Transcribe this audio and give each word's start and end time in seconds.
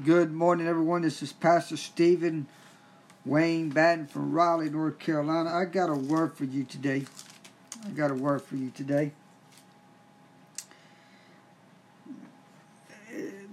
Good 0.00 0.32
morning, 0.32 0.66
everyone. 0.66 1.02
This 1.02 1.22
is 1.22 1.34
Pastor 1.34 1.76
Stephen 1.76 2.46
Wayne 3.26 3.68
Batten 3.68 4.06
from 4.06 4.32
Raleigh, 4.32 4.70
North 4.70 4.98
Carolina. 4.98 5.50
I 5.50 5.66
got 5.66 5.90
a 5.90 5.94
word 5.94 6.34
for 6.34 6.44
you 6.44 6.64
today. 6.64 7.04
I 7.84 7.90
got 7.90 8.10
a 8.10 8.14
word 8.14 8.40
for 8.40 8.56
you 8.56 8.70
today. 8.70 9.12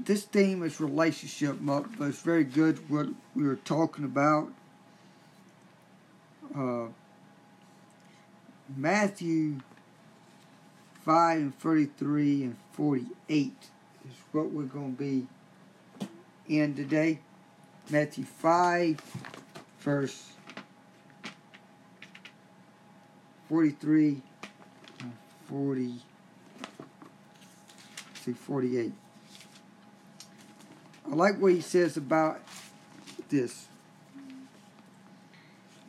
This 0.05 0.23
theme 0.23 0.63
is 0.63 0.79
relationship, 0.79 1.57
but 1.59 1.85
it's 1.99 2.21
very 2.21 2.45
good 2.45 2.89
what 2.89 3.09
we 3.35 3.43
were 3.43 3.57
talking 3.57 4.05
about. 4.05 4.49
Uh, 6.55 6.85
Matthew 8.77 9.59
5 11.03 11.37
and 11.37 11.59
33 11.59 12.43
and 12.43 12.55
48 12.71 13.53
is 14.09 14.15
what 14.31 14.51
we're 14.51 14.63
going 14.63 14.95
to 14.95 15.03
be 15.03 15.27
in 16.49 16.75
today. 16.75 17.19
Matthew 17.89 18.25
5, 18.25 18.99
verse 19.79 20.33
43 23.47 24.21
40 25.47 25.93
to 28.23 28.33
48. 28.33 28.91
I 31.11 31.15
like 31.15 31.39
what 31.39 31.53
he 31.53 31.61
says 31.61 31.97
about 31.97 32.41
this. 33.29 33.67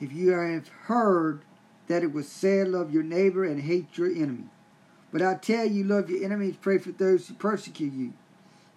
If 0.01 0.13
you 0.13 0.31
have 0.31 0.69
heard 0.85 1.43
that 1.89 2.03
it 2.03 2.15
was 2.15 2.27
said, 2.27 2.69
Love 2.69 2.95
your 2.95 3.03
neighbor 3.03 3.45
and 3.45 3.61
hate 3.61 3.99
your 3.99 4.09
enemy. 4.11 4.45
But 5.13 5.21
I 5.21 5.35
tell 5.35 5.67
you, 5.67 5.85
love 5.85 6.09
your 6.09 6.25
enemies, 6.25 6.55
pray 6.59 6.79
for 6.79 6.93
those 6.93 7.29
who 7.29 7.35
persecute 7.35 7.93
you 7.93 8.13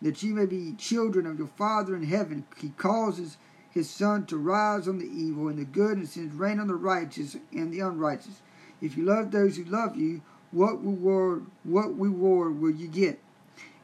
that 0.04 0.22
ye 0.22 0.32
may 0.32 0.46
be 0.46 0.74
children 0.74 1.26
of 1.26 1.40
your 1.40 1.48
Father 1.48 1.96
in 1.96 2.04
heaven. 2.04 2.46
He 2.58 2.70
causes 2.70 3.38
his 3.72 3.90
sun 3.90 4.26
to 4.28 4.38
rise 4.38 4.88
on 4.88 5.00
the 5.00 5.10
evil 5.10 5.48
and 5.48 5.58
the 5.58 5.66
good, 5.66 5.98
and 5.98 6.08
sends 6.08 6.36
rain 6.36 6.60
on 6.60 6.68
the 6.68 6.76
righteous 6.76 7.38
and 7.52 7.74
the 7.74 7.80
unrighteous. 7.80 8.42
If 8.82 8.98
you 8.98 9.06
love 9.06 9.32
those 9.32 9.58
who 9.58 9.64
love 9.64 9.96
you, 9.96 10.22
what 10.52 10.84
reward 10.84 11.48
what 11.64 11.98
reward 12.00 12.62
will 12.62 12.76
you 12.76 12.88
get? 12.88 13.20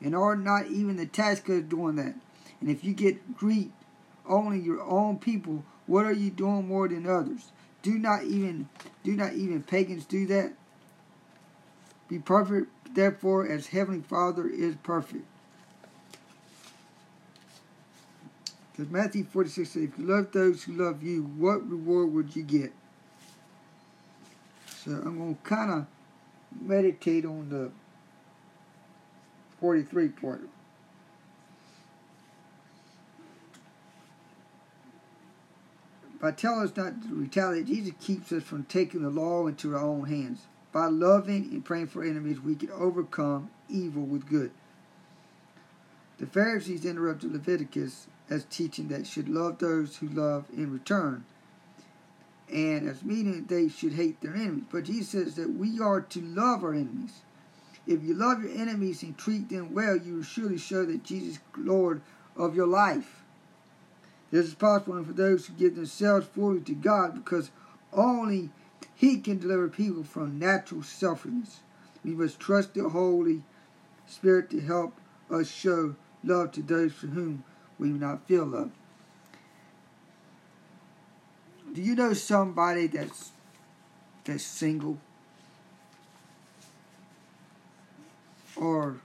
And 0.02 0.16
are 0.16 0.36
not 0.36 0.68
even 0.68 0.98
the 0.98 1.08
tax 1.08 1.40
collectors 1.40 1.70
doing 1.70 1.96
that? 1.96 2.16
And 2.62 2.70
if 2.70 2.84
you 2.84 2.94
get 2.94 3.36
greet 3.36 3.72
only 4.28 4.60
your 4.60 4.82
own 4.84 5.18
people, 5.18 5.64
what 5.88 6.06
are 6.06 6.14
you 6.14 6.30
doing 6.30 6.68
more 6.68 6.88
than 6.88 7.08
others? 7.08 7.52
Do 7.82 7.98
not 7.98 8.26
even 8.26 8.70
do 9.04 9.16
not 9.16 9.34
even 9.34 9.64
pagans 9.64 10.06
do 10.06 10.28
that? 10.28 10.54
Be 12.10 12.20
perfect, 12.20 12.70
therefore, 12.94 13.48
as 13.48 13.68
Heavenly 13.68 14.02
Father 14.02 14.48
is 14.48 14.76
perfect. 14.84 15.26
Matthew 18.86 19.26
46 19.26 19.70
says, 19.70 19.84
If 19.84 19.98
you 19.98 20.06
love 20.06 20.32
those 20.32 20.64
who 20.64 20.74
love 20.74 21.04
you, 21.04 21.24
what 21.38 21.68
reward 21.70 22.14
would 22.14 22.36
you 22.36 22.44
get? 22.44 22.72
So 24.68 24.92
I'm 24.92 25.18
going 25.18 25.36
to 25.36 25.42
kind 25.42 25.72
of 25.72 25.86
meditate 26.62 27.26
on 27.26 27.50
the 27.50 27.72
43 29.60 30.08
part. 30.10 30.42
By 36.22 36.32
telling 36.32 36.64
us 36.64 36.76
not 36.76 37.02
to 37.04 37.16
retaliate, 37.16 37.66
Jesus 37.66 37.94
keeps 38.02 38.32
us 38.32 38.44
from 38.44 38.66
taking 38.66 39.02
the 39.02 39.10
law 39.10 39.48
into 39.48 39.76
our 39.76 39.84
own 39.84 40.06
hands. 40.06 40.42
By 40.72 40.88
loving 40.88 41.50
and 41.52 41.64
praying 41.64 41.88
for 41.88 42.04
enemies, 42.04 42.42
we 42.42 42.56
can 42.56 42.72
overcome 42.72 43.50
evil 43.70 44.04
with 44.04 44.28
good. 44.28 44.52
The 46.20 46.28
Pharisees 46.28 46.84
interrupted 46.84 47.32
Leviticus 47.32 48.08
as 48.30 48.46
teaching 48.46 48.88
that 48.90 49.08
should 49.08 49.28
love 49.28 49.58
those 49.60 49.98
who 49.98 50.08
love 50.08 50.46
in 50.54 50.72
return, 50.72 51.24
and 52.52 52.88
as 52.88 53.04
meaning 53.04 53.46
they 53.46 53.68
should 53.68 53.94
hate 53.94 54.22
their 54.22 54.36
enemies. 54.36 54.66
But 54.72 54.86
Jesus 54.86 55.10
says 55.10 55.36
that 55.36 55.54
we 55.54 55.80
are 55.80 56.02
to 56.02 56.22
love 56.22 56.64
our 56.64 56.74
enemies. 56.74 57.22
If 57.88 58.04
you 58.04 58.14
love 58.14 58.44
your 58.44 58.56
enemies 58.56 59.02
and 59.02 59.18
treat 59.18 59.50
them 59.50 59.74
well, 59.74 59.98
you 59.98 60.18
will 60.18 60.24
surely 60.24 60.58
show 60.58 60.86
that 60.86 61.04
Jesus 61.04 61.36
is 61.36 61.40
Lord 61.58 62.02
of 62.36 62.56
your 62.56 62.68
life. 62.68 63.24
This 64.32 64.48
is 64.48 64.54
possible 64.54 65.04
for 65.04 65.14
those 65.14 65.48
who 65.48 65.54
give 65.54 65.76
themselves 65.76 66.28
fully 66.28 66.62
to 66.62 66.74
God 66.74 67.16
because 67.16 67.50
only 67.92 68.52
He 68.96 69.18
can 69.18 69.40
deliver 69.40 69.68
people 69.68 70.04
from 70.04 70.38
natural 70.38 70.84
selfishness. 70.84 71.62
We 72.06 72.12
must 72.12 72.40
trust 72.40 72.76
the 72.76 72.90
Holy 72.90 73.42
Spirit 74.06 74.50
to 74.52 74.62
help 74.62 74.96
us 75.32 75.50
show 75.50 75.96
love 76.24 76.52
to 76.54 76.62
those 76.62 76.94
for 76.94 77.08
whom 77.08 77.44
we 77.80 77.88
do 77.88 77.98
not 77.98 78.28
feel 78.28 78.46
love. 78.46 78.72
Do 81.74 81.82
you 81.82 81.96
know 81.96 82.14
somebody 82.14 82.88
that's 82.88 83.32
that's 84.26 84.44
single? 84.44 84.98
Or 88.56 88.98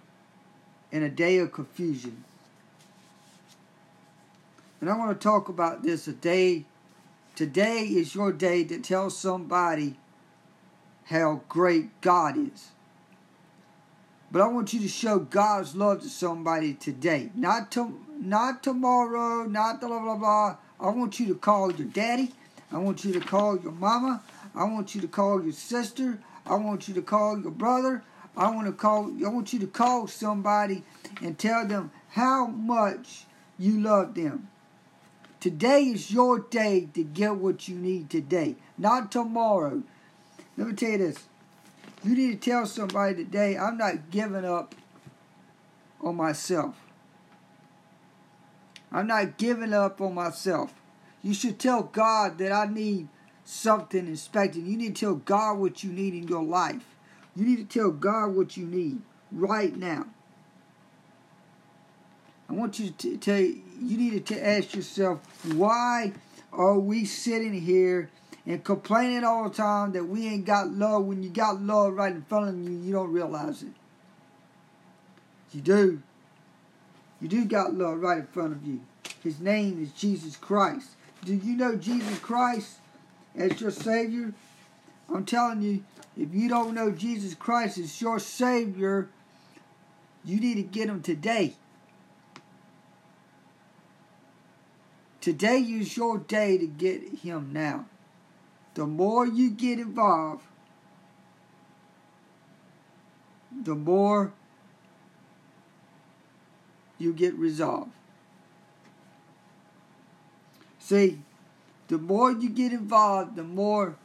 in 0.91 1.03
a 1.03 1.09
day 1.09 1.39
of 1.39 1.53
confusion? 1.53 2.25
And 4.81 4.91
I 4.91 4.97
want 4.97 5.19
to 5.19 5.23
talk 5.23 5.49
about 5.49 5.83
this 5.83 6.09
a 6.09 6.12
day. 6.12 6.65
Today 7.37 7.85
is 7.85 8.15
your 8.15 8.33
day 8.33 8.65
to 8.65 8.79
tell 8.81 9.09
somebody 9.11 9.97
how 11.05 11.43
great 11.49 12.01
God 12.01 12.37
is. 12.37 12.71
But 14.34 14.43
I 14.43 14.49
want 14.49 14.72
you 14.75 14.81
to 14.81 14.89
show 14.89 15.21
God's 15.21 15.77
love 15.77 16.03
to 16.03 16.09
somebody 16.09 16.75
today. 16.75 17.31
Not 17.37 17.71
to, 17.71 18.00
not 18.19 18.65
tomorrow, 18.65 19.45
not 19.45 19.81
the 19.81 19.87
blah 19.87 20.00
blah 20.00 20.17
blah. 20.17 20.56
I 20.81 20.91
want 20.91 21.21
you 21.21 21.27
to 21.27 21.37
call 21.37 21.71
your 21.71 21.87
daddy. 21.87 22.33
I 22.73 22.78
want 22.78 23.05
you 23.05 23.12
to 23.12 23.21
call 23.21 23.56
your 23.56 23.71
mama. 23.71 24.25
I 24.53 24.65
want 24.65 24.93
you 24.93 25.00
to 25.03 25.06
call 25.06 25.41
your 25.41 25.53
sister. 25.53 26.19
I 26.44 26.56
want 26.56 26.89
you 26.89 26.94
to 26.94 27.03
call 27.03 27.39
your 27.39 27.53
brother. 27.53 28.03
I 28.37 28.50
want 28.50 28.67
to 28.67 28.73
call 28.73 29.12
I 29.25 29.28
want 29.28 29.53
you 29.53 29.61
to 29.61 29.69
call 29.69 30.09
somebody 30.09 30.83
and 31.23 31.39
tell 31.39 31.65
them 31.65 31.93
how 32.09 32.49
much 32.49 33.27
you 33.56 33.81
love 33.81 34.17
them. 34.17 34.49
Today 35.39 35.83
is 35.83 36.11
your 36.11 36.41
day 36.41 36.89
to 36.94 37.05
get 37.05 37.37
what 37.37 37.69
you 37.69 37.77
need 37.77 38.11
today, 38.11 38.56
not 38.77 39.12
tomorrow. 39.12 39.84
Let 40.56 40.67
me 40.67 40.75
tell 40.75 40.91
you 40.91 40.99
this. 40.99 41.19
You 42.05 42.15
need 42.15 42.43
to 42.43 42.51
tell 42.51 42.67
somebody 42.67 43.15
today, 43.15 43.57
I'm 43.57 43.79
not 43.79 44.11
giving 44.11 44.45
up 44.45 44.75
on 46.03 46.17
myself. 46.17 46.77
I'm 48.93 49.07
not 49.07 49.39
giving 49.39 49.73
up 49.73 50.03
on 50.03 50.15
myself. 50.15 50.75
You 51.23 51.33
should 51.33 51.59
tell 51.59 51.85
God 51.85 52.37
that 52.39 52.53
I 52.53 52.67
need 52.67 53.09
something 53.45 54.07
inspected. 54.07 54.67
You 54.67 54.77
need 54.77 54.95
to 54.97 55.07
tell 55.07 55.15
God 55.15 55.59
what 55.59 55.83
you 55.83 55.91
need 55.91 56.13
in 56.13 56.29
your 56.29 56.45
life. 56.45 56.85
You 57.35 57.47
need 57.47 57.69
to 57.69 57.79
tell 57.79 57.91
God 57.91 58.35
what 58.35 58.57
you 58.57 58.67
need 58.67 59.01
right 59.33 59.75
now. 59.75 60.07
I 62.51 62.53
want 62.53 62.79
you 62.79 62.91
to 62.91 63.17
tell 63.17 63.41
you, 63.41 63.63
you 63.81 63.97
need 63.97 64.27
to 64.27 64.47
ask 64.47 64.75
yourself, 64.75 65.21
why 65.55 66.13
are 66.53 66.79
we 66.79 67.07
sitting 67.07 67.55
here 67.55 68.11
and 68.47 68.62
complaining 68.62 69.25
all 69.25 69.49
the 69.49 69.55
time 69.55 69.93
that 69.93 70.05
we 70.05 70.27
ain't 70.28 70.44
got 70.44 70.71
love 70.71 71.05
when 71.05 71.22
you 71.22 71.31
got 71.31 71.60
love 71.62 71.94
right 71.94 72.12
in 72.12 72.22
front 72.22 72.49
of 72.50 72.59
you, 72.59 72.78
you 72.78 72.93
don't 72.93 73.12
realize 73.12 73.62
it. 73.62 73.72
You 75.53 75.60
do. 75.60 76.03
You 77.21 77.28
do 77.28 77.44
got 77.44 77.75
love 77.75 78.00
right 78.00 78.19
in 78.19 78.27
front 78.27 78.53
of 78.53 78.66
you. 78.66 78.81
His 79.22 79.41
name 79.41 79.82
is 79.82 79.93
Jesus 79.93 80.37
Christ. 80.37 80.91
Do 81.25 81.34
you 81.34 81.56
know 81.56 81.77
Jesus 81.77 82.19
Christ 82.19 82.78
as 83.34 83.60
your 83.60 83.71
Savior? 83.71 84.34
I'm 85.12 85.25
telling 85.25 85.62
you, 85.62 85.84
if 86.16 86.34
you 86.34 86.49
don't 86.49 86.75
know 86.75 86.91
Jesus 86.91 87.34
Christ 87.34 87.78
as 87.78 88.00
your 88.00 88.19
Savior, 88.19 89.09
you 90.25 90.38
need 90.38 90.56
to 90.56 90.62
get 90.62 90.88
him 90.88 91.00
today. 91.00 91.55
Today 95.23 95.61
is 95.61 95.97
your 95.97 96.19
day 96.19 96.58
to 96.58 96.67
get 96.67 97.20
him 97.20 97.50
now 97.55 97.87
the 98.75 98.87
more 98.87 99.25
you 99.25 99.50
get 99.50 99.79
involved, 99.79 100.43
the 103.62 103.75
more 103.75 104.32
you 106.99 107.12
get 107.12 107.35
resolved. 107.35 107.93
See, 110.81 111.21
the 111.88 111.99
more 111.99 112.32
you 112.32 112.50
get 112.50 112.73
involved, 112.73 113.37
the 113.37 113.44
more 113.44 113.97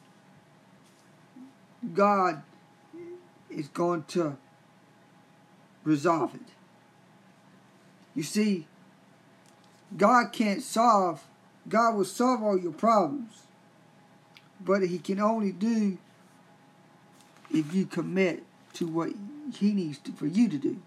God 1.93 2.43
is 3.49 3.67
going 3.69 4.03
to 4.09 4.37
resolve 5.83 6.35
it. 6.35 6.41
You 8.15 8.23
see, 8.23 8.67
God 9.97 10.31
can't 10.31 10.61
solve, 10.61 11.25
God 11.67 11.95
will 11.95 12.05
solve 12.05 12.43
all 12.43 12.57
your 12.57 12.71
problems 12.71 13.47
but 14.59 14.81
he 14.83 14.99
can 14.99 15.19
only 15.19 15.51
do 15.51 15.97
if 17.51 17.73
you 17.73 17.85
commit 17.85 18.43
to 18.73 18.85
what 18.85 19.09
he 19.55 19.73
needs 19.73 19.97
to, 19.99 20.11
for 20.11 20.27
you 20.27 20.47
to 20.49 20.57
do. 20.57 20.81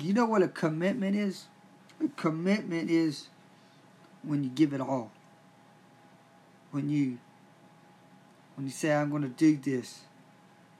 You 0.00 0.14
know 0.14 0.24
what 0.24 0.42
a 0.42 0.48
commitment 0.48 1.16
is? 1.16 1.46
A 2.02 2.08
commitment 2.08 2.90
is 2.90 3.28
when 4.22 4.44
you 4.44 4.50
give 4.50 4.72
it 4.72 4.80
all. 4.80 5.10
When 6.70 6.88
you 6.88 7.18
when 8.54 8.66
you 8.66 8.72
say 8.72 8.94
I'm 8.94 9.10
going 9.10 9.22
to 9.22 9.28
do 9.28 9.56
this, 9.56 10.00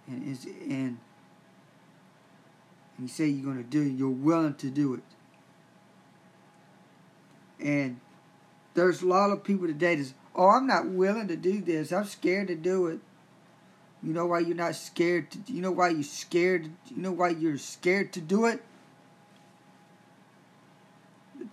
and 0.07 0.23
and 0.23 0.99
and 3.01 3.09
you 3.09 3.09
say 3.09 3.27
you're 3.27 3.45
going 3.45 3.63
to 3.63 3.69
do 3.69 3.83
it, 3.83 3.93
you're 3.99 4.09
willing 4.09 4.55
to 4.55 4.71
do 4.71 4.95
it. 4.95 5.03
And 7.59 8.01
there's 8.75 9.03
a 9.03 9.07
lot 9.07 9.31
of 9.31 9.43
people 9.45 9.67
today 9.67 9.97
that's, 9.97 10.15
oh, 10.35 10.49
I'm 10.49 10.67
not 10.67 10.87
willing 10.87 11.29
to 11.29 11.37
do 11.37 11.61
this. 11.61 11.93
I'm 11.93 12.05
scared 12.05 12.49
to 12.49 12.55
do 12.55 12.87
it. 12.87 13.01
You 14.03 14.15
know 14.15 14.27
why 14.27 14.39
you're 14.41 14.57
not 14.57 14.75
scared 14.77 15.31
to 15.33 15.39
you 15.53 15.61
know 15.61 15.71
why 15.71 15.91
you're 15.91 16.03
scared 16.03 16.71
you 16.89 17.03
know 17.03 17.13
why 17.13 17.29
you're 17.31 17.59
scared 17.59 18.15
to 18.15 18.21
do 18.21 18.47
it? 18.47 18.63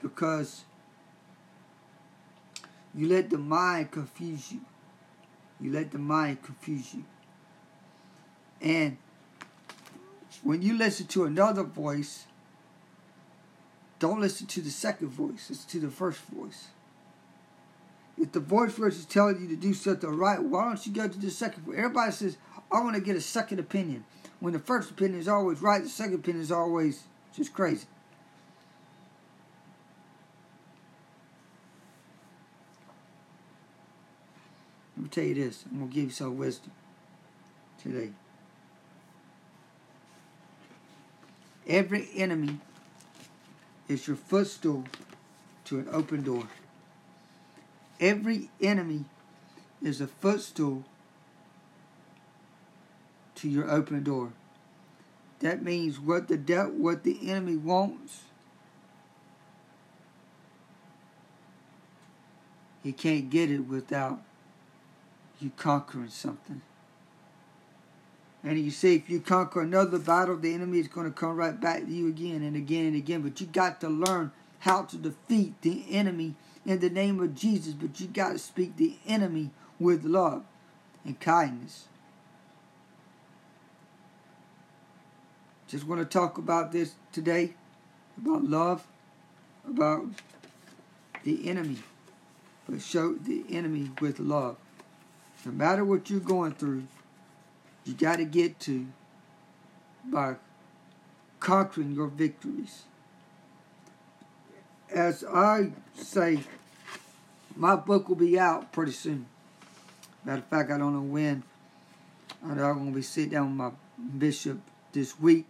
Because 0.02 0.64
you 2.96 3.08
let 3.10 3.30
the 3.30 3.38
mind 3.38 3.92
confuse 3.92 4.52
you. 4.52 4.62
You 5.60 5.74
let 5.74 5.92
the 5.92 5.98
mind 5.98 6.42
confuse 6.42 6.94
you. 6.94 7.04
And 8.62 8.98
when 10.44 10.62
you 10.62 10.78
listen 10.78 11.08
to 11.08 11.26
another 11.26 11.64
voice, 11.64 12.26
don't 14.00 14.22
listen 14.22 14.48
to 14.48 14.62
the 14.62 14.70
second 14.70 15.10
voice, 15.10 15.50
listen 15.50 15.70
to 15.70 15.80
the 15.80 15.92
first 15.92 16.20
voice. 16.22 16.68
If 18.20 18.32
the 18.32 18.40
voice 18.40 18.74
first 18.74 18.98
is 18.98 19.06
telling 19.06 19.42
you 19.42 19.48
to 19.50 19.56
do 19.56 19.74
something 19.74 20.10
right, 20.10 20.42
why 20.42 20.66
don't 20.66 20.86
you 20.86 20.92
go 20.92 21.08
to 21.08 21.20
the 21.20 21.30
second? 21.30 21.66
Everybody 21.76 22.12
says, 22.12 22.38
I 22.72 22.82
want 22.82 22.96
to 22.96 23.02
get 23.02 23.16
a 23.16 23.22
second 23.22 23.60
opinion. 23.60 24.06
When 24.40 24.54
the 24.54 24.60
first 24.60 24.92
opinion 24.92 25.20
is 25.20 25.28
always 25.28 25.62
right, 25.62 25.84
the 25.84 25.90
second 25.90 26.16
opinion 26.16 26.42
is 26.42 26.52
always 26.52 27.04
just 27.34 27.54
crazy. 27.54 27.86
Let 34.96 35.04
me 35.04 35.10
tell 35.10 35.24
you 35.24 35.36
this. 35.36 35.64
I'm 35.70 35.78
going 35.78 35.90
to 35.90 35.96
give 35.96 36.04
you 36.06 36.10
some 36.10 36.38
wisdom 36.38 36.72
today. 37.82 38.10
Every 41.68 42.10
enemy 42.16 42.60
is 43.88 44.08
your 44.08 44.18
footstool 44.18 44.86
to 45.66 45.80
an 45.80 45.88
open 45.92 46.24
door. 46.24 46.48
Every 48.00 48.50
enemy 48.62 49.06
is 49.82 50.02
a 50.02 50.08
footstool 50.08 50.84
to 53.36 53.50
your 53.50 53.70
open 53.70 54.04
door. 54.04 54.34
That 55.40 55.64
means 55.64 56.00
what 56.00 56.28
the 56.28 56.38
de- 56.38 56.64
what 56.66 57.04
the 57.04 57.30
enemy 57.30 57.56
wants, 57.56 58.22
he 62.84 62.92
can't 62.92 63.30
get 63.30 63.52
it 63.52 63.68
without 63.68 64.22
you 65.40 65.52
conquering 65.58 66.10
something. 66.10 66.62
And 68.44 68.58
you 68.60 68.72
see, 68.72 68.96
if 68.96 69.10
you 69.10 69.20
conquer 69.20 69.62
another 69.62 70.00
battle, 70.00 70.38
the 70.38 70.54
enemy 70.54 70.80
is 70.80 70.88
going 70.88 71.06
to 71.06 71.12
come 71.12 71.36
right 71.36 71.60
back 71.60 71.86
to 71.86 71.92
you 71.92 72.08
again 72.08 72.44
and 72.44 72.56
again 72.56 72.86
and 72.86 72.96
again. 72.96 73.22
But 73.22 73.42
you 73.42 73.48
got 73.48 73.82
to 73.82 73.90
learn 73.90 74.32
how 74.68 74.84
to 74.84 74.98
defeat 74.98 75.62
the 75.62 75.86
enemy 75.90 76.36
in 76.66 76.80
the 76.80 76.90
name 76.90 77.22
of 77.22 77.34
Jesus. 77.34 77.74
But 77.74 78.00
you 78.02 78.08
got 78.08 78.34
to 78.34 78.40
speak 78.40 78.76
the 78.76 78.98
enemy 79.08 79.52
with 79.80 80.04
love 80.04 80.44
and 81.06 81.18
kindness. 81.20 81.86
Just 85.68 85.88
want 85.88 86.02
to 86.02 86.06
talk 86.06 86.38
about 86.38 86.72
this 86.72 86.96
today 87.14 87.54
about 88.18 88.44
love, 88.44 88.88
about 89.70 90.06
the 91.24 91.48
enemy, 91.48 91.78
but 92.68 92.82
show 92.82 93.14
the 93.14 93.46
enemy 93.50 93.92
with 94.02 94.20
love. 94.20 94.58
No 95.46 95.52
matter 95.52 95.86
what 95.86 96.10
you're 96.10 96.20
going 96.20 96.54
through, 96.54 96.88
you 97.86 97.94
got 97.94 98.18
to 98.18 98.26
get 98.26 98.60
to 98.62 98.88
by 100.06 100.36
conquering 101.40 101.94
your 101.94 102.08
victories. 102.08 102.84
As 104.94 105.24
I 105.24 105.72
say, 105.96 106.40
my 107.56 107.76
book 107.76 108.10
will 108.10 108.16
be 108.16 108.40
out 108.40 108.72
pretty 108.72 108.92
soon. 108.92 109.26
Matter 110.24 110.40
of 110.40 110.46
fact, 110.46 110.72
I 110.72 110.78
don't 110.78 110.94
know 110.94 111.02
when. 111.02 111.44
I 112.46 112.54
know 112.54 112.66
I'm 112.66 112.78
going 112.78 112.92
to 112.92 112.96
be 112.96 113.02
sitting 113.02 113.32
down 113.32 113.50
with 113.50 113.58
my 113.58 113.72
bishop 114.18 114.60
this 114.94 115.20
week 115.20 115.46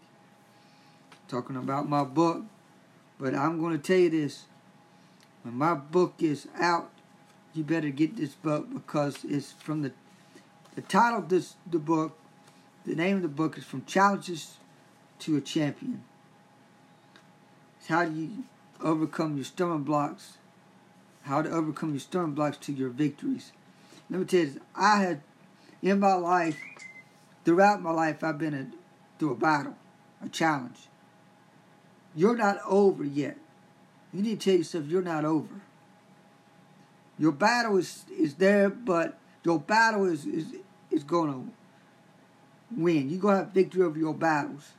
talking 1.28 1.56
about 1.56 1.90
my 1.90 2.04
book. 2.04 2.44
But 3.20 3.36
I'm 3.36 3.60
going 3.60 3.80
to 3.80 3.84
tell 3.84 3.98
you 3.98 4.10
this. 4.10 4.46
When 5.44 5.56
my 5.56 5.74
book 5.74 6.16
is 6.20 6.48
out, 6.60 6.92
you 7.54 7.64
better 7.64 7.90
get 7.90 8.16
this 8.16 8.34
book 8.34 8.72
because 8.72 9.24
it's 9.24 9.52
from 9.52 9.82
the 9.82 9.92
the 10.76 10.82
title 10.84 11.20
of 11.20 11.30
this 11.30 11.56
the 11.66 11.80
book 11.80 12.16
the 12.88 12.96
name 12.96 13.18
of 13.18 13.22
the 13.22 13.28
book 13.28 13.58
is 13.58 13.66
From 13.66 13.84
Challenges 13.84 14.58
to 15.20 15.36
a 15.36 15.42
Champion. 15.42 16.04
It's 17.80 17.90
how 17.90 18.06
do 18.06 18.14
you 18.14 18.44
overcome 18.82 19.36
your 19.36 19.46
stumbling 19.46 19.84
blocks, 19.84 20.38
how 21.24 21.42
to 21.42 21.50
overcome 21.50 21.92
your 21.92 22.00
stumbling 22.00 22.36
blocks 22.36 22.58
to 22.58 22.74
your 22.74 22.90
victories. 22.90 23.52
Let 24.10 24.20
me 24.20 24.26
tell 24.26 24.40
you, 24.42 24.46
this, 24.48 24.60
I 24.76 25.02
had 25.02 25.22
in 25.82 26.00
my 26.00 26.14
life, 26.14 26.58
throughout 27.46 27.82
my 27.82 27.92
life, 27.92 28.24
I've 28.24 28.38
been 28.38 28.54
a, 28.54 28.68
through 29.20 29.32
a 29.32 29.36
battle, 29.36 29.76
a 30.24 30.30
challenge. 30.30 30.88
You're 32.16 32.38
not 32.38 32.58
over 32.66 33.04
yet. 33.04 33.38
You 34.14 34.24
need 34.24 34.40
to 34.40 34.52
tell 34.52 34.58
yourself 34.58 34.86
you're 34.88 35.02
not 35.02 35.26
over. 35.26 35.62
Your 37.20 37.32
battle 37.32 37.78
is, 37.78 38.06
is 38.18 38.36
there, 38.36 38.70
but 38.70 39.20
your 39.44 39.60
battle 39.60 40.06
is, 40.06 40.26
is, 40.26 40.46
is 40.92 41.04
going 41.04 41.34
to 41.34 42.80
win. 42.80 43.10
You're 43.10 43.20
going 43.20 43.38
to 43.38 43.44
have 43.44 43.54
victory 43.54 43.84
over 43.84 43.98
your 43.98 44.14
battles. 44.14 44.72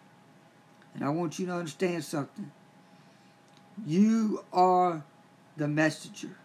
And 0.95 1.05
I 1.05 1.11
want 1.11 1.39
you 1.39 1.47
to 1.47 1.53
understand 1.53 2.05
something. 2.05 2.51
You 3.87 4.45
are 4.53 5.05
the 5.57 5.69
messenger. 5.69 6.37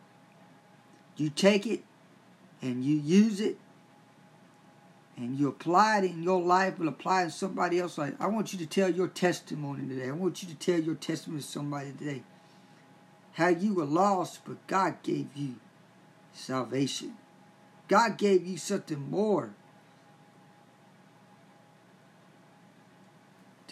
You 1.17 1.29
take 1.29 1.65
it 1.65 1.83
and 2.61 2.83
you 2.83 2.95
use 2.95 3.39
it 3.39 3.57
and 5.15 5.37
you 5.37 5.47
apply 5.47 5.99
it 5.99 6.05
in 6.05 6.23
your 6.23 6.41
life, 6.41 6.79
and 6.79 6.89
apply 6.89 7.21
it 7.21 7.25
in 7.25 7.31
somebody 7.31 7.79
else's 7.79 7.99
life. 7.99 8.13
I 8.19 8.25
want 8.25 8.51
you 8.51 8.57
to 8.59 8.65
tell 8.65 8.89
your 8.89 9.07
testimony 9.07 9.87
today. 9.87 10.09
I 10.09 10.11
want 10.11 10.41
you 10.41 10.49
to 10.49 10.55
tell 10.55 10.79
your 10.79 10.95
testimony 10.95 11.41
to 11.41 11.47
somebody 11.47 11.91
today. 11.91 12.23
How 13.33 13.49
you 13.49 13.75
were 13.75 13.85
lost, 13.85 14.39
but 14.43 14.65
God 14.65 15.03
gave 15.03 15.27
you 15.35 15.55
salvation. 16.33 17.13
God 17.87 18.17
gave 18.17 18.47
you 18.47 18.57
something 18.57 19.09
more 19.11 19.51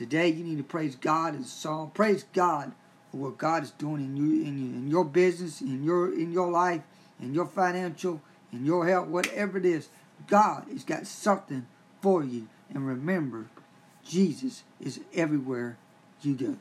Today 0.02 0.30
you 0.30 0.44
need 0.44 0.58
to 0.58 0.64
praise 0.64 0.96
God 0.96 1.36
in 1.36 1.44
song. 1.44 1.92
Praise 1.94 2.26
God 2.34 2.72
what 3.12 3.38
God 3.38 3.64
is 3.64 3.72
doing 3.72 4.02
in 4.02 4.18
you, 4.18 4.44
in, 4.46 4.58
you, 4.58 4.78
in 4.78 4.90
your 4.90 5.06
business, 5.06 5.62
in 5.62 5.84
your 5.84 6.14
in 6.14 6.32
your 6.32 6.50
life, 6.50 6.82
in 7.20 7.34
your 7.34 7.46
financial, 7.46 8.22
in 8.52 8.66
your 8.66 8.88
health, 8.88 9.08
whatever 9.08 9.58
it 9.58 9.66
is. 9.66 9.90
God 10.28 10.66
has 10.72 10.84
got 10.84 11.08
something 11.08 11.66
for 12.02 12.24
you. 12.24 12.48
And 12.74 12.88
remember, 12.88 13.48
Jesus 14.06 14.64
is 14.80 15.00
everywhere 15.14 15.78
you 16.22 16.36
go. 16.36 16.58